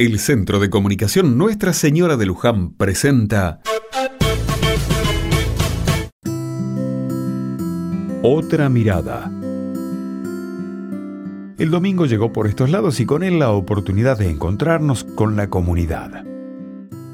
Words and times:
El 0.00 0.20
Centro 0.20 0.60
de 0.60 0.70
Comunicación 0.70 1.36
Nuestra 1.36 1.72
Señora 1.72 2.16
de 2.16 2.24
Luján 2.24 2.70
presenta 2.70 3.58
Otra 8.22 8.68
mirada. 8.68 9.28
El 11.58 11.72
domingo 11.72 12.06
llegó 12.06 12.32
por 12.32 12.46
estos 12.46 12.70
lados 12.70 13.00
y 13.00 13.06
con 13.06 13.24
él 13.24 13.40
la 13.40 13.50
oportunidad 13.50 14.16
de 14.16 14.30
encontrarnos 14.30 15.02
con 15.02 15.34
la 15.34 15.50
comunidad. 15.50 16.24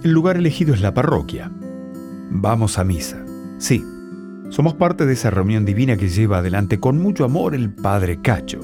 El 0.03 0.11
lugar 0.11 0.37
elegido 0.37 0.75
es 0.75 0.83
la 0.83 0.93
parroquia. 0.93 1.51
Vamos 2.29 2.79
a 2.79 2.85
misa. 2.85 3.25
Sí, 3.57 3.83
somos 4.51 4.75
parte 4.75 5.07
de 5.07 5.15
esa 5.15 5.31
reunión 5.31 5.65
divina 5.65 5.97
que 5.97 6.11
lleva 6.11 6.37
adelante 6.37 6.81
con 6.81 6.99
mucho 6.99 7.25
amor 7.25 7.55
el 7.55 7.71
Padre 7.73 8.21
Cacho. 8.21 8.61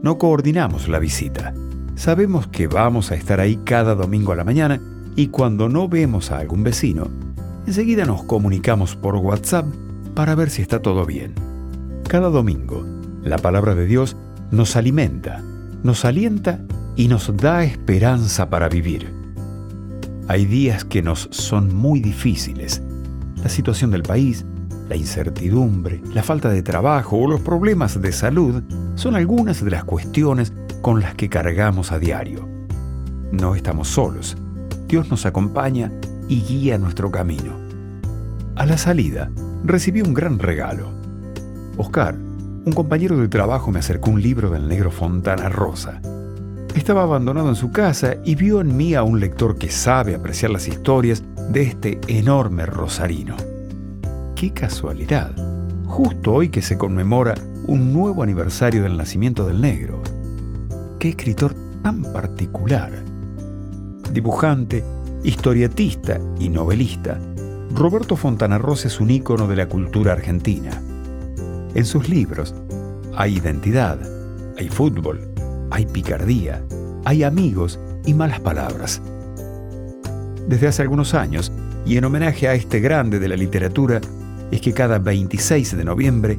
No 0.00 0.16
coordinamos 0.16 0.88
la 0.88 0.98
visita 0.98 1.52
Sabemos 1.94 2.48
que 2.48 2.66
vamos 2.66 3.10
a 3.10 3.14
estar 3.14 3.40
ahí 3.40 3.58
cada 3.64 3.94
domingo 3.94 4.32
a 4.32 4.36
la 4.36 4.44
mañana 4.44 4.80
y 5.14 5.28
cuando 5.28 5.68
no 5.68 5.88
vemos 5.88 6.30
a 6.30 6.38
algún 6.38 6.62
vecino, 6.62 7.08
enseguida 7.66 8.04
nos 8.06 8.24
comunicamos 8.24 8.96
por 8.96 9.16
WhatsApp 9.16 9.66
para 10.14 10.34
ver 10.34 10.50
si 10.50 10.62
está 10.62 10.80
todo 10.80 11.04
bien. 11.04 11.34
Cada 12.08 12.28
domingo, 12.28 12.84
la 13.22 13.38
palabra 13.38 13.74
de 13.74 13.86
Dios 13.86 14.16
nos 14.50 14.74
alimenta, 14.76 15.42
nos 15.82 16.04
alienta 16.04 16.60
y 16.96 17.08
nos 17.08 17.34
da 17.36 17.64
esperanza 17.64 18.50
para 18.50 18.68
vivir. 18.68 19.12
Hay 20.28 20.46
días 20.46 20.84
que 20.84 21.02
nos 21.02 21.28
son 21.30 21.74
muy 21.74 22.00
difíciles. 22.00 22.82
La 23.42 23.48
situación 23.48 23.90
del 23.90 24.02
país, 24.02 24.44
la 24.88 24.96
incertidumbre, 24.96 26.00
la 26.14 26.22
falta 26.22 26.48
de 26.48 26.62
trabajo 26.62 27.16
o 27.16 27.28
los 27.28 27.40
problemas 27.40 28.00
de 28.00 28.12
salud 28.12 28.62
son 28.94 29.14
algunas 29.14 29.64
de 29.64 29.70
las 29.70 29.84
cuestiones 29.84 30.52
con 30.82 31.00
las 31.00 31.14
que 31.14 31.28
cargamos 31.28 31.92
a 31.92 31.98
diario. 31.98 32.46
No 33.30 33.54
estamos 33.54 33.88
solos. 33.88 34.36
Dios 34.88 35.08
nos 35.08 35.24
acompaña 35.24 35.92
y 36.28 36.42
guía 36.42 36.76
nuestro 36.76 37.10
camino. 37.10 37.54
A 38.56 38.66
la 38.66 38.76
salida, 38.76 39.30
recibí 39.64 40.02
un 40.02 40.12
gran 40.12 40.38
regalo. 40.38 40.90
Oscar, 41.78 42.14
un 42.14 42.72
compañero 42.74 43.16
de 43.16 43.28
trabajo, 43.28 43.70
me 43.70 43.78
acercó 43.78 44.10
un 44.10 44.20
libro 44.20 44.50
del 44.50 44.68
negro 44.68 44.90
Fontana 44.90 45.48
Rosa. 45.48 46.02
Estaba 46.74 47.04
abandonado 47.04 47.48
en 47.48 47.56
su 47.56 47.70
casa 47.70 48.16
y 48.24 48.34
vio 48.34 48.60
en 48.60 48.76
mí 48.76 48.94
a 48.94 49.04
un 49.04 49.20
lector 49.20 49.56
que 49.56 49.70
sabe 49.70 50.14
apreciar 50.14 50.50
las 50.50 50.66
historias 50.66 51.22
de 51.50 51.62
este 51.62 52.00
enorme 52.08 52.66
rosarino. 52.66 53.36
¡Qué 54.34 54.52
casualidad! 54.52 55.30
Justo 55.86 56.32
hoy 56.32 56.48
que 56.48 56.62
se 56.62 56.76
conmemora 56.76 57.34
un 57.66 57.92
nuevo 57.92 58.22
aniversario 58.22 58.82
del 58.82 58.96
nacimiento 58.96 59.46
del 59.46 59.60
negro 59.60 60.02
qué 61.02 61.08
escritor 61.08 61.52
tan 61.82 62.00
particular. 62.12 62.92
Dibujante, 64.12 64.84
historietista 65.24 66.20
y 66.38 66.48
novelista, 66.48 67.18
Roberto 67.74 68.14
Fontana 68.14 68.56
Rosa 68.56 68.86
es 68.86 69.00
un 69.00 69.10
ícono 69.10 69.48
de 69.48 69.56
la 69.56 69.68
cultura 69.68 70.12
argentina. 70.12 70.70
En 71.74 71.84
sus 71.86 72.08
libros 72.08 72.54
hay 73.16 73.38
identidad, 73.38 73.98
hay 74.56 74.68
fútbol, 74.68 75.28
hay 75.72 75.86
picardía, 75.86 76.62
hay 77.04 77.24
amigos 77.24 77.80
y 78.06 78.14
malas 78.14 78.38
palabras. 78.38 79.02
Desde 80.46 80.68
hace 80.68 80.82
algunos 80.82 81.14
años, 81.14 81.50
y 81.84 81.96
en 81.96 82.04
homenaje 82.04 82.46
a 82.46 82.54
este 82.54 82.78
grande 82.78 83.18
de 83.18 83.26
la 83.26 83.34
literatura, 83.34 84.00
es 84.52 84.60
que 84.60 84.72
cada 84.72 85.00
26 85.00 85.76
de 85.76 85.84
noviembre 85.84 86.38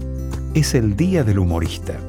es 0.54 0.74
el 0.74 0.96
Día 0.96 1.26
del 1.26 1.40
Humorista. 1.40 2.00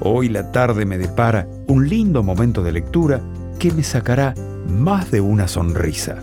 Hoy 0.00 0.28
la 0.28 0.50
tarde 0.50 0.84
me 0.84 0.98
depara 0.98 1.46
un 1.68 1.88
lindo 1.88 2.22
momento 2.22 2.62
de 2.62 2.72
lectura 2.72 3.20
que 3.58 3.72
me 3.72 3.82
sacará 3.82 4.34
más 4.68 5.10
de 5.10 5.20
una 5.20 5.48
sonrisa. 5.48 6.22